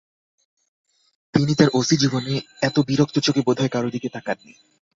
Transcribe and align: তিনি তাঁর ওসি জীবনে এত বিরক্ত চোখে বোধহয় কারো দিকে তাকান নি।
তিনি 1.33 1.51
তাঁর 1.55 1.69
ওসি 1.73 1.95
জীবনে 1.97 2.33
এত 2.61 2.75
বিরক্ত 2.79 3.15
চোখে 3.19 3.41
বোধহয় 3.45 3.71
কারো 3.71 3.89
দিকে 3.89 4.07
তাকান 4.09 4.37
নি। 4.45 4.53